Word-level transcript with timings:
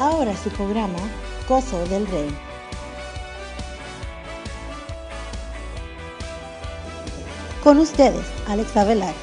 Ahora 0.00 0.36
su 0.36 0.50
programa, 0.50 0.98
Gozo 1.48 1.86
del 1.86 2.04
Rey. 2.08 2.28
Con 7.62 7.78
ustedes, 7.78 8.26
Alex 8.48 8.76
Avelar. 8.76 9.14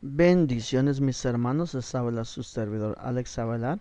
Bendiciones 0.00 1.00
mis 1.00 1.24
hermanos, 1.24 1.74
les 1.74 1.94
habla 1.94 2.24
su 2.24 2.42
servidor 2.42 2.96
Alex 3.00 3.38
Avelar. 3.38 3.78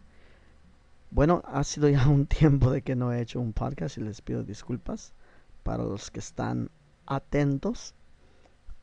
Bueno, 1.09 1.41
ha 1.47 1.63
sido 1.63 1.89
ya 1.89 2.07
un 2.07 2.27
tiempo 2.27 2.70
de 2.70 2.84
que 2.84 2.95
no 2.95 3.11
he 3.11 3.21
hecho 3.21 3.39
un 3.39 3.54
podcast 3.54 3.97
y 3.97 4.02
les 4.02 4.21
pido 4.21 4.43
disculpas 4.43 5.13
para 5.63 5.84
los 5.84 6.11
que 6.11 6.20
están 6.20 6.70
atentos 7.07 7.95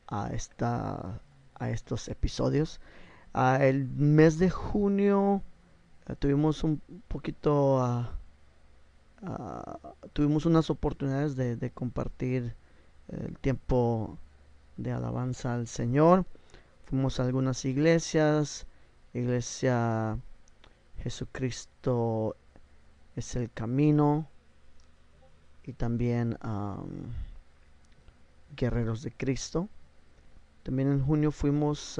a 0.07 0.31
esta 0.33 1.21
a 1.59 1.69
estos 1.69 2.07
episodios. 2.07 2.79
Ah, 3.33 3.59
el 3.61 3.87
mes 3.87 4.39
de 4.39 4.49
junio 4.49 5.41
eh, 6.07 6.15
tuvimos 6.15 6.63
un 6.63 6.81
poquito, 7.07 7.81
ah, 7.81 8.17
ah, 9.23 9.79
tuvimos 10.13 10.45
unas 10.45 10.69
oportunidades 10.69 11.35
de, 11.35 11.71
compartir 11.71 12.55
el 13.09 13.37
tiempo 13.39 14.17
de 14.77 14.91
alabanza 14.91 15.53
al 15.53 15.67
Señor. 15.67 16.25
Fuimos 16.85 17.19
a 17.19 17.25
algunas 17.25 17.65
iglesias, 17.65 18.65
iglesia 19.13 20.17
Jesucristo 21.03 22.35
es 23.15 23.35
el 23.35 23.51
camino 23.51 24.27
y 25.63 25.73
también 25.73 26.37
Guerreros 28.55 29.03
de 29.03 29.11
Cristo. 29.11 29.69
También 30.67 30.91
en 30.91 31.01
junio 31.01 31.31
fuimos 31.31 31.97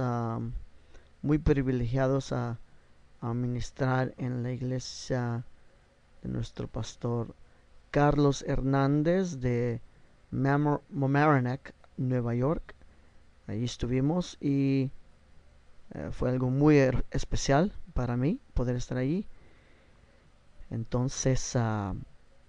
muy 1.22 1.38
privilegiados 1.38 2.34
a, 2.34 2.60
a, 3.22 3.34
ministrar 3.34 4.14
en 4.18 4.44
la 4.44 4.52
iglesia 4.52 5.46
de 6.22 6.28
nuestro 6.28 6.68
pastor 6.68 7.34
Carlos 7.92 8.44
Hernández 8.46 9.40
de 9.40 9.80
Mamaroneck, 10.32 11.74
Nueva 11.96 12.36
York. 12.36 12.76
Ahí 13.48 13.64
estuvimos 13.64 14.36
y 14.42 14.92
eh, 15.94 16.10
fue 16.12 16.30
algo 16.30 16.50
muy 16.50 16.78
especial 17.12 17.72
para 17.94 18.18
mí 18.18 18.42
poder 18.54 18.76
estar 18.76 18.98
allí. 18.98 19.26
Entonces, 20.72 21.54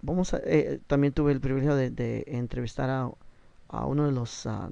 vamos 0.03 0.35
a, 0.35 0.41
eh, 0.43 0.81
también 0.89 1.13
tuve 1.13 1.31
el 1.31 1.41
privilegio 1.41 1.77
de, 1.77 2.25
entrevistar 2.27 2.91
a, 2.91 3.09
a, 3.69 3.87
uno 3.87 4.07
de 4.07 4.11
los 4.11 4.49
ah, 4.49 4.69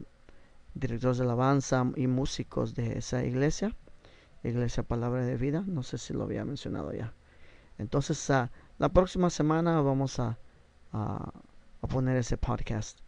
directores 0.77 1.19
de 1.19 1.25
alabanza 1.25 1.91
y 1.97 2.07
músicos 2.07 2.75
de 2.75 2.99
esa 2.99 3.25
iglesia, 3.25 3.75
Iglesia 4.45 4.83
Palabra 4.83 5.25
de 5.25 5.37
Vida, 5.37 5.65
no 5.67 5.83
sé 5.83 5.99
si 5.99 6.13
lo 6.13 6.25
había 6.25 6.45
mencionado 6.45 6.93
ya. 6.93 7.15
Entonces, 7.79 8.29
uh, 8.31 8.49
la 8.79 8.91
próxima 8.91 9.31
semana 9.31 9.81
vamos 9.81 10.21
a, 10.21 10.39
a, 10.93 11.33
poner 11.89 12.17
ese 12.17 12.37
podcast 12.37 13.01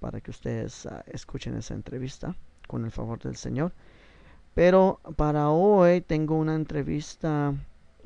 para 0.00 0.20
que 0.20 0.30
ustedes 0.30 0.86
uh, 0.86 1.02
escuchen 1.06 1.54
esa 1.56 1.74
entrevista 1.74 2.36
con 2.66 2.84
el 2.84 2.90
favor 2.90 3.20
del 3.20 3.36
Señor. 3.36 3.72
Pero 4.54 5.00
para 5.16 5.50
hoy 5.50 6.02
tengo 6.02 6.36
una 6.36 6.54
entrevista 6.54 7.54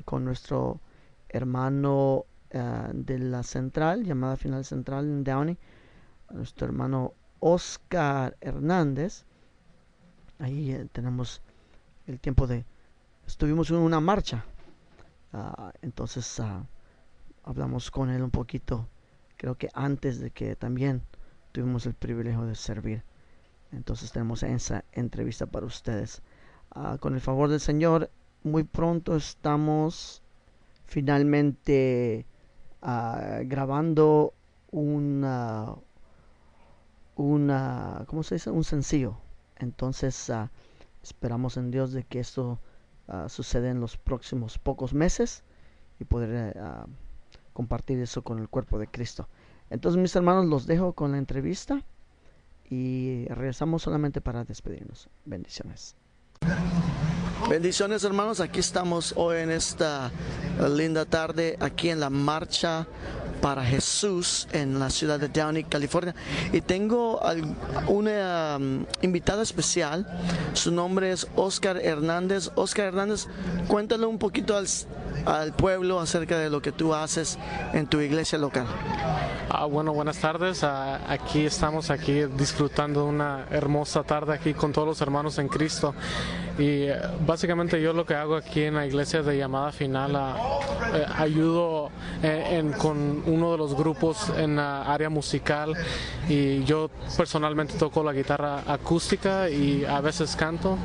con 0.04 0.24
nuestro 0.24 0.80
hermano 1.28 2.26
uh, 2.54 2.92
de 2.92 3.18
la 3.18 3.42
central, 3.42 4.04
llamada 4.04 4.36
Final 4.36 4.64
Central 4.64 5.06
en 5.06 5.24
Downey, 5.24 5.58
nuestro 6.30 6.66
hermano 6.66 7.14
Oscar 7.40 8.36
Hernández. 8.40 9.24
Ahí 10.38 10.72
eh, 10.72 10.86
tenemos 10.92 11.42
el 12.06 12.20
tiempo 12.20 12.46
de... 12.46 12.64
Estuvimos 13.26 13.70
en 13.70 13.76
una 13.76 14.00
marcha. 14.00 14.44
Ah, 15.32 15.72
entonces 15.82 16.38
ah, 16.40 16.64
hablamos 17.44 17.90
con 17.90 18.10
él 18.10 18.22
un 18.22 18.30
poquito. 18.30 18.86
Creo 19.36 19.56
que 19.56 19.68
antes 19.74 20.20
de 20.20 20.30
que 20.30 20.56
también 20.56 21.02
tuvimos 21.52 21.86
el 21.86 21.94
privilegio 21.94 22.44
de 22.44 22.54
servir. 22.54 23.02
Entonces 23.72 24.12
tenemos 24.12 24.42
esa 24.42 24.84
entrevista 24.92 25.46
para 25.46 25.66
ustedes. 25.66 26.22
Ah, 26.70 26.98
con 27.00 27.14
el 27.14 27.20
favor 27.20 27.48
del 27.48 27.60
Señor, 27.60 28.10
muy 28.42 28.64
pronto 28.64 29.16
estamos 29.16 30.22
finalmente 30.84 32.26
grabando 32.80 34.32
una, 34.70 35.74
una, 37.16 38.04
¿cómo 38.06 38.22
se 38.22 38.36
dice? 38.36 38.50
Un 38.50 38.64
sencillo. 38.64 39.16
Entonces 39.56 40.28
uh, 40.28 40.48
esperamos 41.02 41.56
en 41.56 41.70
Dios 41.70 41.92
de 41.92 42.04
que 42.04 42.20
esto 42.20 42.60
uh, 43.08 43.28
suceda 43.28 43.70
en 43.70 43.80
los 43.80 43.96
próximos 43.96 44.58
pocos 44.58 44.94
meses 44.94 45.42
y 45.98 46.04
poder 46.04 46.56
uh, 46.56 46.88
compartir 47.52 47.98
eso 48.00 48.22
con 48.22 48.38
el 48.38 48.48
cuerpo 48.48 48.78
de 48.78 48.86
Cristo. 48.86 49.28
Entonces 49.70 50.00
mis 50.00 50.14
hermanos 50.14 50.46
los 50.46 50.66
dejo 50.66 50.92
con 50.92 51.12
la 51.12 51.18
entrevista 51.18 51.82
y 52.68 53.26
regresamos 53.28 53.82
solamente 53.82 54.20
para 54.20 54.44
despedirnos. 54.44 55.08
Bendiciones. 55.24 55.96
Bendiciones 57.48 58.04
hermanos, 58.04 58.40
aquí 58.40 58.60
estamos 58.60 59.14
hoy 59.16 59.38
en 59.38 59.50
esta 59.50 60.10
linda 60.68 61.04
tarde, 61.04 61.56
aquí 61.60 61.90
en 61.90 62.00
la 62.00 62.10
marcha 62.10 62.86
para 63.40 63.64
Jesús 63.64 64.48
en 64.52 64.78
la 64.78 64.90
ciudad 64.90 65.18
de 65.18 65.28
Downey, 65.28 65.64
California. 65.64 66.14
Y 66.52 66.60
tengo 66.60 67.20
una 67.86 68.56
um, 68.56 68.84
invitada 69.02 69.42
especial. 69.42 70.06
Su 70.54 70.72
nombre 70.72 71.12
es 71.12 71.26
Oscar 71.36 71.78
Hernández. 71.78 72.50
Oscar 72.54 72.86
Hernández, 72.86 73.26
cuéntale 73.68 74.06
un 74.06 74.18
poquito 74.18 74.56
al, 74.56 74.66
al 75.24 75.52
pueblo 75.52 76.00
acerca 76.00 76.38
de 76.38 76.50
lo 76.50 76.60
que 76.62 76.72
tú 76.72 76.94
haces 76.94 77.38
en 77.72 77.86
tu 77.86 78.00
iglesia 78.00 78.38
local. 78.38 78.66
Ah, 79.48 79.64
bueno, 79.64 79.92
buenas 79.92 80.18
tardes. 80.18 80.64
Ah, 80.64 81.00
aquí 81.08 81.46
estamos 81.46 81.90
aquí 81.90 82.24
disfrutando 82.36 83.04
una 83.04 83.46
hermosa 83.50 84.02
tarde 84.02 84.34
aquí 84.34 84.54
con 84.54 84.72
todos 84.72 84.88
los 84.88 85.00
hermanos 85.00 85.38
en 85.38 85.48
Cristo. 85.48 85.94
Y 86.58 86.84
eh, 86.84 87.00
básicamente 87.26 87.80
yo 87.80 87.92
lo 87.92 88.04
que 88.04 88.14
hago 88.14 88.34
aquí 88.34 88.62
en 88.62 88.74
la 88.74 88.86
iglesia 88.86 89.22
de 89.22 89.36
llamada 89.38 89.72
final, 89.72 90.16
ah, 90.16 90.36
eh, 90.94 91.06
ayudo 91.16 91.90
eh, 92.22 92.72
con 92.78 93.22
uno 93.26 93.52
de 93.52 93.58
los 93.58 93.74
grupos 93.74 94.30
en 94.36 94.56
la 94.56 94.82
área 94.82 95.10
musical 95.10 95.74
y 96.28 96.64
yo 96.64 96.90
personalmente 97.16 97.74
toco 97.74 98.02
la 98.02 98.12
guitarra 98.12 98.62
acústica 98.66 99.48
y 99.50 99.84
a 99.84 100.00
veces 100.00 100.36
canto 100.36 100.78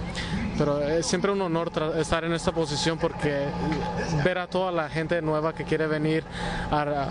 pero 0.58 0.82
es 0.82 1.06
siempre 1.06 1.32
un 1.32 1.42
honor 1.42 1.72
estar 1.98 2.24
en 2.24 2.34
esta 2.34 2.52
posición 2.52 2.98
porque 2.98 3.46
ver 4.24 4.38
a 4.38 4.48
toda 4.48 4.72
la 4.72 4.90
gente 4.90 5.22
nueva 5.22 5.54
que 5.54 5.64
quiere 5.64 5.88
venir 5.88 6.24
a, 6.72 7.08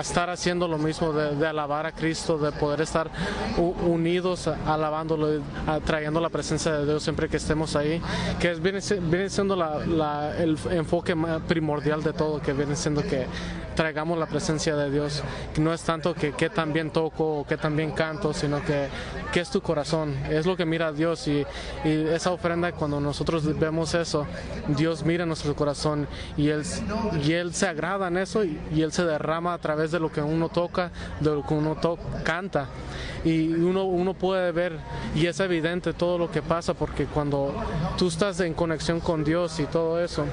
estar 0.00 0.30
haciendo 0.30 0.68
lo 0.68 0.78
mismo, 0.78 1.12
de, 1.12 1.46
alabar 1.46 1.86
a 1.86 1.92
Cristo, 1.92 2.38
de 2.38 2.52
poder 2.52 2.80
estar 2.80 3.10
unidos 3.56 4.48
alabándolo, 4.66 5.40
trayendo 5.84 6.20
la 6.20 6.28
presencia 6.28 6.72
de 6.72 6.86
Dios 6.86 7.02
siempre 7.02 7.28
que 7.28 7.36
estemos 7.36 7.76
ahí, 7.76 8.00
que 8.38 8.54
viene, 8.54 8.80
viene 9.02 9.30
siendo 9.30 9.54
el 9.54 10.58
enfoque 10.70 11.16
primordial 11.46 12.02
de 12.02 12.12
todo, 12.12 12.40
que 12.40 12.52
viene 12.52 12.76
siendo 12.76 13.02
que 13.02 13.26
traigamos 13.78 14.18
la 14.18 14.26
presencia 14.26 14.74
de 14.74 14.90
Dios, 14.90 15.22
que 15.54 15.60
no 15.60 15.72
es 15.72 15.82
tanto 15.82 16.12
que 16.12 16.32
qué 16.32 16.50
tan 16.50 16.72
bien 16.72 16.90
toco 16.90 17.38
o 17.42 17.44
tan 17.44 17.76
bien 17.76 17.92
canto, 17.92 18.34
sino 18.34 18.60
que 18.60 18.88
qué 19.32 19.38
es 19.38 19.50
tu 19.50 19.60
corazón, 19.60 20.16
es 20.28 20.46
lo 20.46 20.56
que 20.56 20.66
mira 20.66 20.88
a 20.88 20.92
Dios 20.92 21.28
y, 21.28 21.46
y 21.84 22.08
esa 22.08 22.32
ofrenda 22.32 22.67
cuando 22.72 23.00
nosotros 23.00 23.58
vemos 23.58 23.94
eso, 23.94 24.26
Dios 24.68 25.04
mira 25.04 25.26
nuestro 25.26 25.54
corazón 25.54 26.06
y 26.36 26.48
Él, 26.48 26.62
y 27.24 27.32
él 27.32 27.54
se 27.54 27.66
agrada 27.66 28.08
en 28.08 28.18
eso 28.18 28.44
y, 28.44 28.58
Él 28.82 28.92
se 28.92 29.04
derrama 29.04 29.54
a 29.54 29.58
través 29.58 29.90
de 29.90 30.00
lo 30.00 30.10
que 30.10 30.20
uno 30.20 30.48
toca, 30.48 30.90
de 31.20 31.30
lo 31.30 31.44
que 31.44 31.54
uno 31.54 31.76
canta 32.24 32.68
y 33.24 33.48
uno, 33.48 33.84
uno 33.84 34.14
puede 34.14 34.52
ver 34.52 34.78
y 35.14 35.26
es 35.26 35.40
evidente 35.40 35.92
todo 35.92 36.18
lo 36.18 36.30
que 36.30 36.42
pasa 36.42 36.74
porque 36.74 37.06
cuando 37.06 37.54
tú 37.96 38.08
estás 38.08 38.40
en 38.40 38.54
conexión 38.54 39.00
con 39.00 39.24
Dios 39.24 39.58
y 39.60 39.64
todo 39.64 40.02
eso, 40.02 40.24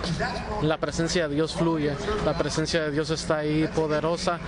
la 0.61 0.77
presencia 0.77 1.27
de 1.27 1.35
Dios 1.35 1.53
fluye, 1.53 1.93
la 2.25 2.37
presencia 2.37 2.83
de 2.83 2.91
Dios 2.91 3.09
está 3.09 3.37
ahí 3.37 3.67
poderosa 3.75 4.39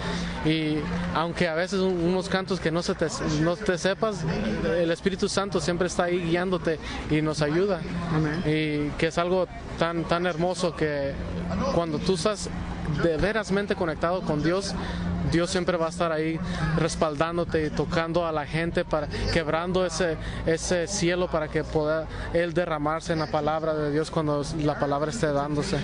y 0.46 0.78
aunque 1.14 1.48
a 1.48 1.56
veces 1.56 1.80
unos 1.80 2.30
cantos 2.30 2.60
que 2.60 2.72
no, 2.72 2.82
se 2.82 2.96
te, 2.96 3.08
no 3.42 3.56
te 3.56 3.78
sepas, 3.78 4.24
el 4.78 4.92
Espíritu 4.92 5.28
Santo 5.28 5.60
siempre 5.60 5.88
está 5.88 6.06
ahí 6.06 6.20
guiándote 6.20 6.80
y 7.10 7.22
nos 7.22 7.42
ayuda. 7.42 7.77
Y 8.46 8.90
que 8.98 9.08
es 9.08 9.18
algo 9.18 9.48
tan, 9.78 10.04
tan 10.06 10.26
hermoso 10.26 10.76
que 10.76 11.14
cuando 11.74 12.00
tú 12.00 12.16
estás 12.16 12.50
de 13.04 13.18
verasmente 13.18 13.76
conectado 13.76 14.22
con 14.22 14.44
Dios, 14.44 14.74
Dios 15.32 15.50
siempre 15.50 15.78
va 15.78 15.88
a 15.88 15.90
estar 15.90 16.12
ahí 16.12 16.40
respaldándote 16.78 17.66
y 17.66 17.70
tocando 17.70 18.26
a 18.26 18.32
la 18.32 18.46
gente, 18.46 18.86
para 18.86 19.08
quebrando 19.34 19.86
ese, 19.86 20.18
ese 20.46 20.88
cielo 20.88 21.28
para 21.28 21.48
que 21.48 21.64
pueda 21.64 22.08
Él 22.34 22.54
derramarse 22.54 23.14
en 23.14 23.20
la 23.20 23.28
palabra 23.28 23.74
de 23.74 23.92
Dios 23.92 24.12
cuando 24.12 24.44
la 24.64 24.80
palabra 24.80 25.12
esté 25.12 25.32
dándose. 25.32 25.78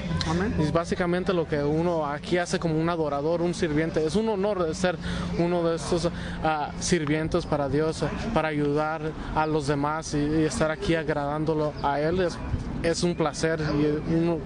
Y 0.59 0.63
es 0.63 0.71
básicamente 0.71 1.33
lo 1.33 1.47
que 1.47 1.63
uno 1.63 2.05
aquí 2.05 2.37
hace 2.37 2.59
como 2.59 2.79
un 2.79 2.89
adorador, 2.89 3.41
un 3.41 3.53
sirviente. 3.53 4.05
Es 4.05 4.15
un 4.15 4.29
honor 4.29 4.63
de 4.63 4.73
ser 4.73 4.97
uno 5.37 5.63
de 5.63 5.75
estos 5.75 6.09
ah, 6.43 6.71
sirvientes 6.79 7.45
para 7.45 7.69
Dios, 7.69 8.03
para 8.33 8.49
ayudar 8.49 9.01
a 9.35 9.45
los 9.45 9.67
demás 9.67 10.13
y, 10.13 10.43
estar 10.43 10.71
aquí 10.71 10.95
agradándolo 10.95 11.73
a 11.81 11.99
Él. 11.99 12.21
Es, 12.21 12.37
es 12.83 13.03
un 13.03 13.15
placer 13.15 13.61
y 13.61 14.13
uno 14.13 14.39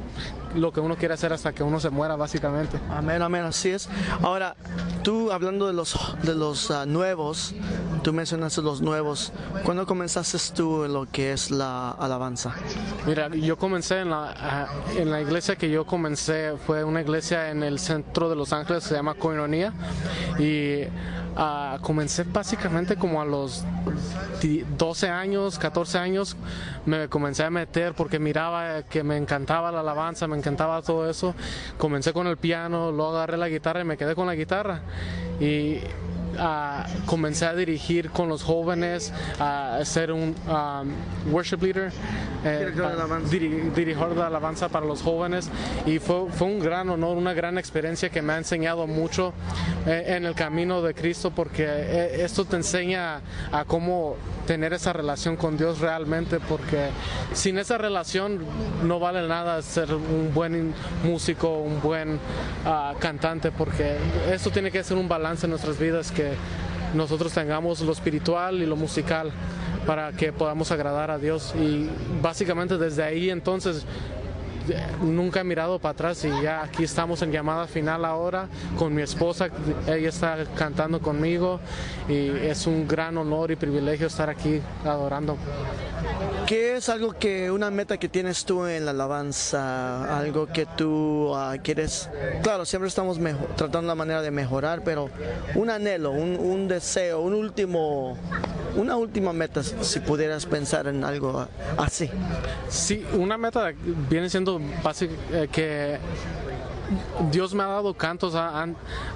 lo 0.56 0.72
que 0.72 0.80
uno 0.80 0.96
quiere 0.96 1.14
hacer 1.14 1.34
hasta 1.34 1.54
que 1.54 1.64
uno 1.64 1.80
se 1.80 1.90
muera, 1.90 2.16
básicamente. 2.16 2.80
Amén, 2.90 3.22
amén, 3.22 3.44
así 3.44 3.70
es. 3.70 3.90
Ahora, 4.22 4.56
tú 5.04 5.32
hablando 5.32 5.68
de 5.68 5.74
los, 5.74 5.98
de 6.24 6.36
los 6.36 6.72
ah, 6.72 6.86
nuevos, 6.86 7.54
tú 8.04 8.14
mencionaste 8.14 8.62
los 8.62 8.82
nuevos, 8.82 9.32
¿cuándo 9.64 9.86
comenzaste 9.86 10.38
tú 10.56 10.86
en 10.86 10.94
lo 10.94 11.10
que 11.10 11.34
es 11.34 11.52
la 11.52 11.92
alabanza? 11.92 12.54
Mira, 13.06 13.30
yo 13.30 13.58
comencé 13.58 14.02
en 14.02 14.10
la, 14.10 14.34
ah, 14.38 14.68
en 14.96 15.12
la 15.12 15.22
iglesia 15.22 15.56
que 15.56 15.70
yo 15.70 15.86
comencé, 15.86 16.54
fue 16.66 16.84
una 16.84 17.02
iglesia 17.02 17.50
en 17.52 17.64
el 17.64 17.80
centro 17.80 18.30
de 18.30 18.36
Los 18.36 18.54
Ángeles, 18.54 18.84
se 18.84 18.96
llama 18.96 19.14
Coinonía, 19.14 19.74
y 20.40 20.84
uh, 21.38 21.80
comencé 21.82 22.24
básicamente 22.24 22.96
como 22.96 23.22
a 23.22 23.26
los 23.26 23.64
12 24.78 25.10
años, 25.10 25.58
14 25.58 25.98
años, 25.98 26.38
me 26.86 27.08
comencé 27.08 27.44
a 27.44 27.50
meter 27.50 27.94
porque 27.94 28.20
miraba 28.20 28.84
que 28.84 29.04
me 29.04 29.18
encantaba 29.18 29.72
la 29.72 29.80
alabanza, 29.80 30.28
me 30.28 30.38
encantaba 30.38 30.82
todo 30.82 31.10
eso. 31.10 31.34
Comencé 31.78 32.14
con 32.14 32.28
el 32.28 32.38
piano, 32.38 32.92
luego 32.92 33.16
agarré 33.18 33.38
la 33.38 33.50
guitarra 33.50 33.82
y 33.82 33.86
me 33.86 33.98
quedé 33.98 34.16
con 34.16 34.28
la 34.28 34.36
guitarra. 34.36 34.82
Y 35.40 35.80
comencé 37.06 37.46
a 37.46 37.56
dirigir 37.56 38.10
con 38.12 38.30
los 38.30 38.44
jóvenes, 38.44 39.14
a 39.40 39.80
ser 39.84 40.12
un 40.12 40.36
um, 40.48 41.34
worship 41.34 41.58
leader, 41.62 41.92
eh, 42.44 42.72
dirigidor 43.76 44.16
de 44.16 44.22
alabanza 44.22 44.70
para 44.70 44.86
los 44.86 45.02
jóvenes 45.02 45.50
y 45.86 46.00
fue, 46.00 46.30
fue 46.32 46.48
un 46.48 46.60
gran 46.60 46.90
honor, 46.90 47.18
una 47.18 47.34
gran 47.34 47.58
experiencia 47.58 48.10
que 48.10 48.22
me 48.22 48.34
ha 48.34 48.38
enseñado 48.38 48.88
mucho 48.88 49.34
en 49.88 50.26
el 50.26 50.36
camino 50.36 50.82
de 50.82 50.94
Cristo 50.94 51.32
porque 51.32 51.64
eh, 51.66 52.24
esto 52.24 52.44
te 52.46 52.58
enseña 52.58 53.22
a 53.52 53.64
cómo 53.66 54.18
tener 54.46 54.74
esa 54.74 54.92
relación 54.92 55.38
con 55.38 55.58
Dios 55.58 55.80
realmente 55.80 56.40
porque 56.40 56.90
sin 57.34 57.58
esa 57.58 57.78
relación 57.78 58.40
no 58.84 59.00
vale 59.00 59.28
nada 59.28 59.62
ser 59.62 59.94
un 59.94 60.32
buen 60.34 60.74
músico, 61.04 61.60
un 61.60 61.82
buen 61.82 62.20
ah, 62.66 62.94
cantante 63.00 63.52
porque 63.52 63.96
esto 64.30 64.52
tiene 64.52 64.72
que 64.72 64.84
ser 64.84 64.98
un 64.98 65.08
balance 65.08 65.46
en 65.46 65.52
nuestras 65.52 65.80
vidas 65.80 66.12
que 66.12 66.34
nosotros 66.94 67.32
tengamos 67.34 67.82
lo 67.82 67.92
espiritual 67.92 68.62
y 68.62 68.66
lo 68.66 68.76
musical 68.76 69.32
para 69.86 70.12
que 70.12 70.34
podamos 70.34 70.72
agradar 70.72 71.12
a 71.12 71.18
Dios. 71.18 71.54
Y 71.56 71.90
básicamente 72.22 72.78
desde 72.78 73.04
ahí 73.04 73.30
entonces 73.30 73.86
nunca 75.02 75.42
he 75.42 75.44
mirado 75.44 75.80
para 75.80 75.92
atrás 75.92 76.24
y 76.26 76.42
ya 76.42 76.64
aquí 76.64 76.84
estamos 76.84 77.22
en 77.22 77.32
llamada 77.32 77.68
final 77.68 78.06
ahora 78.06 78.48
con 78.78 78.94
mi 78.94 79.02
esposa, 79.02 79.50
ella 79.88 80.10
está 80.10 80.38
cantando 80.56 81.00
conmigo 81.00 81.60
y 82.08 82.30
es 82.30 82.68
un 82.68 82.88
gran 82.88 83.18
honor 83.18 83.52
y 83.52 83.56
privilegio 83.56 84.08
estar 84.08 84.30
aquí 84.30 84.62
adorando. 84.86 85.38
¿Qué 86.46 86.78
es 86.78 86.90
algo 86.90 87.14
que, 87.14 87.52
una 87.52 87.70
meta 87.70 87.98
que 87.98 88.08
tienes 88.08 88.46
tú 88.46 88.66
en 88.66 88.86
la 88.86 88.92
alabanza? 88.92 90.18
Algo 90.18 90.48
que 90.48 90.66
tú 90.66 91.34
ah, 91.36 91.56
quieres, 91.62 92.10
claro, 92.42 92.66
siempre 92.66 92.88
estamos 92.88 93.20
tratando 93.56 93.88
la 93.88 93.96
manera 93.96 94.22
de 94.22 94.32
mejorar, 94.32 94.82
pero 94.84 95.10
un 95.56 95.70
anhelo, 95.70 96.12
un 96.12 96.68
deseo, 96.68 97.22
un 97.22 97.34
último 97.34 98.18
una 98.76 98.96
última 98.96 99.34
meta, 99.34 99.64
si 99.64 100.00
pudieras 100.00 100.46
pensar 100.46 100.88
en 100.88 101.04
algo 101.04 101.48
así. 101.78 102.10
Sí, 102.70 103.06
una 103.14 103.38
meta 103.38 103.74
viene 104.10 104.30
siendo 104.30 104.60
básica 104.84 105.14
eh, 105.32 105.48
que 105.52 105.98
Dios 107.32 107.54
me 107.54 107.64
ha 107.64 107.68
dado 107.68 107.94
cantos 107.94 108.34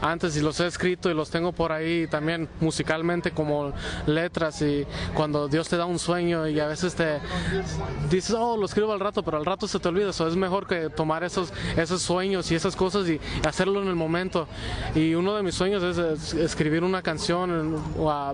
antes 0.01 0.35
y 0.35 0.41
los 0.41 0.59
he 0.59 0.67
escrito 0.67 1.09
y 1.09 1.13
los 1.13 1.29
tengo 1.29 1.51
por 1.51 1.71
ahí 1.71 2.07
también 2.07 2.49
musicalmente 2.59 3.31
como 3.31 3.73
letras 4.05 4.61
y 4.61 4.85
cuando 5.13 5.47
Dios 5.47 5.69
te 5.69 5.77
da 5.77 5.85
un 5.85 5.99
sueño 5.99 6.47
y 6.47 6.59
a 6.59 6.67
veces 6.67 6.95
te 6.95 7.19
dices, 8.09 8.35
oh, 8.37 8.57
lo 8.57 8.65
escribo 8.65 8.93
al 8.93 8.99
rato, 8.99 9.23
pero 9.23 9.37
al 9.37 9.45
rato 9.45 9.67
se 9.67 9.79
te 9.79 9.87
olvida, 9.87 10.09
eso 10.09 10.27
es 10.27 10.35
mejor 10.35 10.67
que 10.67 10.89
tomar 10.89 11.23
esos, 11.23 11.53
esos 11.77 12.01
sueños 12.01 12.51
y 12.51 12.55
esas 12.55 12.75
cosas 12.75 13.07
y 13.07 13.19
hacerlo 13.47 13.81
en 13.81 13.87
el 13.87 13.95
momento. 13.95 14.47
Y 14.95 15.13
uno 15.13 15.35
de 15.35 15.43
mis 15.43 15.55
sueños 15.55 15.83
es, 15.83 16.33
escribir 16.33 16.83
una 16.83 17.01
canción 17.01 17.81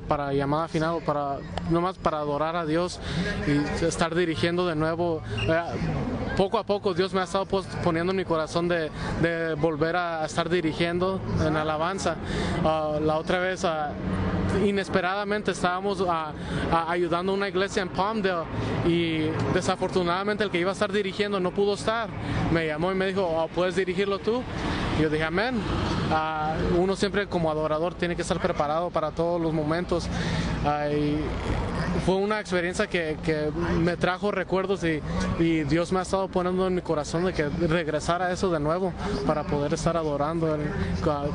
para 0.07 0.33
llamada 0.33 0.67
final, 0.67 0.99
para 1.05 1.37
nomás 1.69 1.97
para 1.97 2.19
adorar 2.19 2.55
a 2.55 2.65
Dios 2.65 2.99
y 3.47 3.85
estar 3.85 4.15
dirigiendo 4.15 4.67
de 4.67 4.75
nuevo. 4.75 5.21
Eh, 5.47 6.26
poco 6.37 6.59
a 6.59 6.63
poco 6.63 6.93
Dios 6.93 7.13
me 7.13 7.19
ha 7.19 7.23
estado 7.23 7.47
poniendo 7.83 8.11
en 8.11 8.17
mi 8.17 8.23
corazón 8.23 8.67
de 8.67 9.55
volver 9.59 9.95
a 9.95 10.23
estar 10.23 10.47
dirigiendo 10.47 11.19
en 11.43 11.57
alabanza. 11.57 12.15
Ah, 12.63 12.99
la 13.01 13.17
otra 13.17 13.39
vez 13.39 13.65
ah, 13.65 13.91
inesperadamente 14.63 15.51
estábamos 15.51 16.03
ah, 16.07 16.31
ayudando 16.87 17.31
a 17.31 17.35
una 17.35 17.47
iglesia 17.49 17.81
en 17.81 17.89
Palmdale 17.89 18.45
y 18.85 19.29
desafortunadamente 19.53 20.43
el 20.43 20.51
que 20.51 20.59
iba 20.59 20.69
a 20.69 20.73
estar 20.73 20.91
dirigiendo 20.91 21.39
no 21.39 21.51
pudo 21.51 21.73
estar. 21.73 22.07
Me 22.51 22.67
llamó 22.67 22.91
y 22.91 22.95
me 22.95 23.07
dijo, 23.07 23.23
oh, 23.23 23.47
¿puedes 23.47 23.75
dirigirlo 23.75 24.19
tú? 24.19 24.43
Yo 25.01 25.09
dije, 25.09 25.23
amén. 25.23 25.59
uno 26.77 26.95
siempre 26.95 27.27
como 27.27 27.49
adorador 27.49 27.95
tiene 27.95 28.15
que 28.15 28.21
estar 28.21 28.39
preparado 28.39 28.91
para 28.91 29.11
todos 29.11 29.41
los 29.41 29.53
momentos. 29.53 30.07
Y 30.91 31.17
fue 32.05 32.15
una 32.15 32.39
experiencia 32.39 32.87
que, 32.87 33.17
me 33.79 33.97
trajo 33.97 34.31
recuerdos 34.31 34.83
y, 34.83 35.01
Dios 35.63 35.91
me 35.91 35.99
ha 35.99 36.01
estado 36.01 36.27
poniendo 36.27 36.67
en 36.67 36.75
mi 36.75 36.81
corazón 36.81 37.25
de 37.25 37.33
que 37.33 37.49
regresar 37.49 38.21
a 38.21 38.31
eso 38.31 38.49
de 38.49 38.59
nuevo 38.59 38.93
para 39.25 39.43
poder 39.43 39.73
estar 39.73 39.97
adorando 39.97 40.57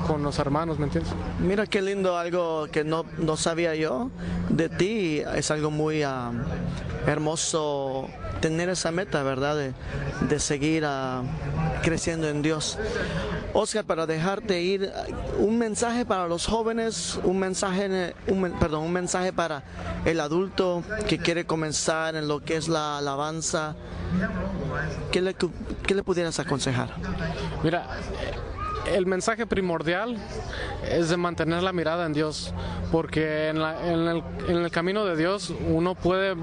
con, 0.06 0.22
los 0.22 0.38
hermanos, 0.38 0.78
¿me 0.78 0.84
entiendes? 0.84 1.12
Mira 1.40 1.66
qué 1.66 1.82
lindo, 1.82 2.16
algo 2.16 2.68
que 2.70 2.84
no, 2.84 3.04
no 3.18 3.36
sabía 3.36 3.74
yo 3.74 4.10
de 4.48 4.68
ti, 4.68 5.22
es 5.34 5.50
algo 5.50 5.70
muy 5.70 6.02
ah, 6.02 6.30
hermoso 7.06 8.08
tener 8.40 8.68
esa 8.68 8.90
meta, 8.90 9.22
¿verdad? 9.22 9.72
De, 10.28 10.38
seguir 10.38 10.84
ah, 10.86 11.22
creciendo 11.82 12.28
en 12.28 12.42
Dios. 12.42 12.78
Oscar, 13.54 13.84
para 13.84 14.06
dejarte 14.06 14.62
ir, 14.62 14.90
un 15.38 15.58
mensaje 15.58 16.04
para 16.06 16.26
los 16.26 16.46
jóvenes, 16.46 17.20
un 17.22 17.38
mensaje, 17.38 18.14
un, 18.28 18.50
perdón, 18.58 18.84
un 18.84 18.92
mensaje 18.92 19.32
para 19.32 19.62
el 20.04 20.20
adulto 20.20 20.82
que 21.06 21.18
quiere 21.18 21.44
comenzar 21.44 22.16
en 22.16 22.28
lo 22.28 22.40
que 22.40 22.56
es 22.56 22.68
la 22.68 22.98
alabanza. 22.98 23.76
¿Qué 25.10 25.20
le, 25.20 25.34
qué 25.86 25.94
le 25.94 26.02
pudieras 26.02 26.38
aconsejar? 26.38 26.94
Mira, 27.62 27.86
el 28.86 29.06
mensaje 29.06 29.46
primordial 29.46 30.16
es 30.88 31.08
de 31.08 31.16
mantener 31.16 31.62
la 31.62 31.72
mirada 31.72 32.06
en 32.06 32.12
Dios, 32.12 32.52
porque 32.90 33.48
en, 33.48 33.58
el, 33.58 34.22
en, 34.48 34.56
el, 34.56 34.70
camino 34.70 35.04
de 35.04 35.16
Dios 35.16 35.52
uno 35.68 35.94
puede 35.94 36.34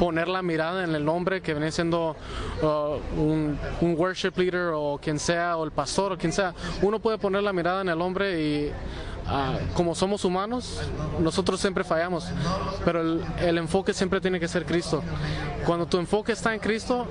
poner 0.00 0.28
la 0.28 0.40
mirada 0.40 0.82
en 0.82 0.94
el 0.94 1.06
hombre 1.10 1.42
que 1.42 1.52
viene 1.52 1.70
siendo 1.70 2.16
uh, 2.62 3.20
un, 3.20 3.58
un, 3.82 3.94
worship 3.98 4.32
leader 4.36 4.72
o 4.74 4.98
quien 5.00 5.18
sea, 5.18 5.58
o 5.58 5.64
el 5.64 5.72
pastor 5.72 6.12
o 6.12 6.16
quien 6.16 6.32
sea. 6.32 6.54
Uno 6.80 6.98
puede 7.00 7.18
poner 7.18 7.42
la 7.42 7.52
mirada 7.52 7.82
en 7.82 7.90
el 7.90 8.00
hombre 8.00 8.40
y 8.40 8.72
Ah, 9.32 9.60
como 9.74 9.94
somos 9.94 10.24
humanos, 10.24 10.80
nosotros 11.20 11.60
siempre 11.60 11.84
fallamos, 11.84 12.26
pero 12.84 13.00
el, 13.00 13.58
enfoque 13.58 13.94
siempre 13.94 14.20
tiene 14.20 14.40
que 14.40 14.48
ser 14.48 14.66
Cristo. 14.66 15.04
Cuando 15.64 15.86
tu 15.86 15.98
enfoque 15.98 16.32
está 16.32 16.52
en 16.52 16.58
Cristo, 16.58 17.06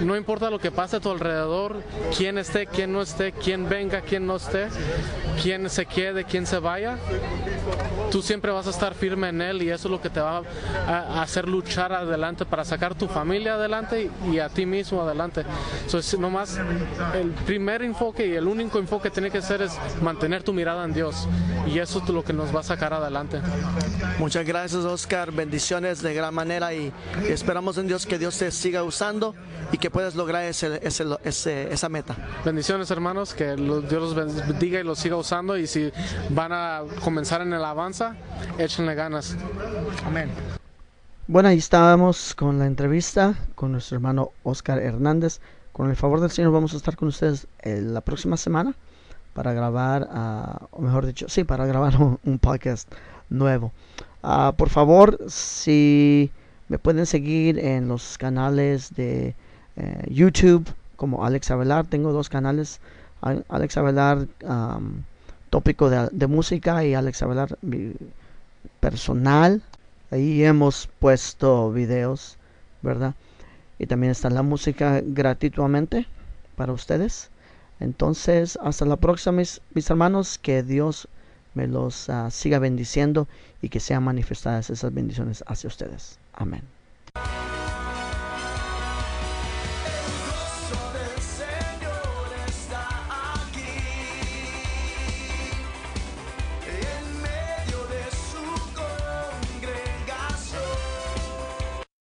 no 0.00 0.16
importa 0.16 0.50
lo 0.50 0.60
que 0.60 0.70
pase 0.70 0.96
a 0.96 1.00
tu 1.00 1.10
alrededor, 1.10 1.82
quién 2.16 2.38
esté, 2.38 2.68
quién 2.68 2.92
no 2.92 3.02
esté, 3.02 3.32
quién 3.32 3.68
venga, 3.68 4.02
quién 4.02 4.24
no 4.24 4.36
esté, 4.36 4.68
quién 5.42 5.68
se 5.68 5.84
quede, 5.84 6.22
quién 6.22 6.46
se 6.46 6.60
vaya, 6.60 6.96
tú 8.12 8.22
siempre 8.22 8.52
vas 8.52 8.68
a 8.68 8.70
estar 8.70 8.94
firme 8.94 9.30
en 9.30 9.42
Él 9.42 9.62
y 9.62 9.70
eso 9.70 9.88
es 9.88 9.92
lo 9.92 10.00
que 10.00 10.10
te 10.10 10.20
va 10.20 10.42
a 10.86 11.22
hacer 11.22 11.48
luchar 11.48 11.92
adelante 11.92 12.44
para 12.44 12.64
sacar 12.64 12.94
tu 12.94 13.08
familia 13.08 13.54
adelante 13.54 14.12
y 14.30 14.38
a 14.38 14.48
ti 14.48 14.64
mismo 14.64 15.02
adelante. 15.02 15.44
Entonces, 15.84 16.20
nomás 16.20 16.60
el 17.14 17.30
primer 17.30 17.82
enfoque 17.82 18.28
y 18.28 18.34
el 18.34 18.46
único 18.46 18.78
enfoque 18.78 19.08
que 19.08 19.10
tiene 19.10 19.30
que 19.30 19.42
ser 19.42 19.60
es 19.60 19.76
mantener 20.00 20.44
tu 20.44 20.52
mirada 20.52 20.84
en 20.84 20.94
Dios 20.94 21.26
y 21.66 21.78
eso 21.78 22.02
es 22.02 22.08
lo 22.08 22.24
que 22.24 22.32
nos 22.32 22.54
va 22.54 22.60
a 22.60 22.62
sacar 22.62 22.92
adelante. 22.92 23.40
Muchas 24.18 24.46
gracias 24.46 24.84
Oscar, 24.84 25.32
bendiciones 25.32 26.02
de 26.02 26.14
gran 26.14 26.34
manera 26.34 26.74
y 26.74 26.92
esperamos 27.28 27.78
en 27.78 27.86
Dios 27.86 28.06
que 28.06 28.18
Dios 28.18 28.38
te 28.38 28.50
siga 28.50 28.82
usando 28.82 29.34
y 29.72 29.78
que 29.78 29.90
puedas 29.90 30.14
lograr 30.14 30.44
ese, 30.44 30.80
esa 30.82 31.88
meta. 31.88 32.16
Bendiciones 32.44 32.90
hermanos, 32.90 33.34
que 33.34 33.56
Dios 33.56 33.92
los 33.92 34.14
bendiga 34.14 34.80
y 34.80 34.84
los 34.84 34.98
siga 34.98 35.16
usando 35.16 35.56
y 35.56 35.66
si 35.66 35.90
van 36.30 36.52
a 36.52 36.82
comenzar 37.02 37.40
en 37.40 37.52
el 37.52 37.64
avanza, 37.64 38.16
échenle 38.58 38.94
ganas. 38.94 39.36
Amén. 40.04 40.30
Bueno, 41.26 41.48
ahí 41.48 41.58
estábamos 41.58 42.34
con 42.34 42.58
la 42.58 42.66
entrevista 42.66 43.34
con 43.54 43.72
nuestro 43.72 43.96
hermano 43.96 44.32
Oscar 44.42 44.78
Hernández. 44.78 45.40
Con 45.72 45.90
el 45.90 45.96
favor 45.96 46.20
del 46.20 46.30
Señor 46.30 46.52
vamos 46.52 46.74
a 46.74 46.76
estar 46.76 46.96
con 46.96 47.08
ustedes 47.08 47.48
eh, 47.62 47.80
la 47.80 48.02
próxima 48.02 48.36
semana 48.36 48.74
para 49.34 49.52
grabar, 49.52 50.08
uh, 50.10 50.66
o 50.70 50.80
mejor 50.80 51.04
dicho, 51.04 51.28
sí, 51.28 51.44
para 51.44 51.66
grabar 51.66 51.94
un, 52.24 52.38
podcast 52.38 52.90
nuevo. 53.28 53.72
Uh, 54.22 54.54
por 54.56 54.70
favor, 54.70 55.18
si 55.28 56.30
me 56.68 56.78
pueden 56.78 57.04
seguir 57.04 57.58
en 57.58 57.88
los 57.88 58.16
canales 58.16 58.94
de 58.94 59.34
eh, 59.76 60.06
YouTube 60.08 60.66
como 60.96 61.26
Alex 61.26 61.50
Avelar, 61.50 61.84
tengo 61.86 62.12
dos 62.12 62.30
canales, 62.30 62.80
Alex 63.20 63.76
Avelar 63.76 64.26
tópico 65.50 65.90
de, 65.90 66.08
de, 66.10 66.26
música 66.26 66.84
y 66.84 66.94
Alex 66.94 67.22
Avelar 67.22 67.58
personal. 68.80 69.62
Ahí 70.10 70.44
hemos 70.44 70.88
puesto 71.00 71.72
videos, 71.72 72.38
¿verdad? 72.82 73.14
Y 73.78 73.86
también 73.86 74.12
está 74.12 74.30
la 74.30 74.42
música 74.42 75.02
gratuitamente 75.04 76.06
para 76.56 76.72
ustedes. 76.72 77.30
Entonces, 77.80 78.58
hasta 78.62 78.84
la 78.84 78.96
próxima, 78.96 79.32
mis, 79.38 79.60
mis 79.74 79.88
hermanos. 79.90 80.38
Que 80.38 80.62
Dios 80.62 81.08
me 81.54 81.66
los 81.66 82.08
uh, 82.08 82.30
siga 82.30 82.58
bendiciendo 82.58 83.28
y 83.62 83.68
que 83.68 83.80
sean 83.80 84.02
manifestadas 84.02 84.70
esas 84.70 84.92
bendiciones 84.92 85.44
hacia 85.46 85.68
ustedes. 85.68 86.18
Amén. 86.32 86.62